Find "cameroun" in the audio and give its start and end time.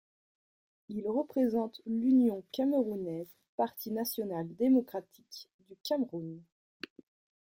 5.83-6.41